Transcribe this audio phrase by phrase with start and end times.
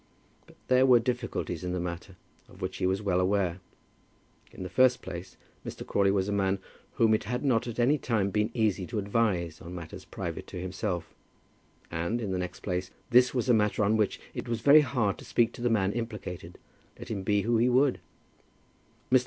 [0.47, 2.15] But there were difficulties in the matter
[2.49, 3.59] of which he was well aware.
[4.51, 5.85] In the first place Mr.
[5.85, 6.57] Crawley was a man
[6.93, 10.59] whom it had not at any time been easy to advise on matters private to
[10.59, 11.13] himself;
[11.91, 15.19] and, in the next place, this was a matter on which it was very hard
[15.19, 16.57] to speak to the man implicated,
[16.97, 17.99] let him be who he would.
[19.11, 19.19] Mr.